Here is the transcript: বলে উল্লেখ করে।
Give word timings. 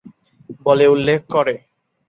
বলে 0.65 0.85
উল্লেখ 0.87 1.19
করে। 1.29 1.55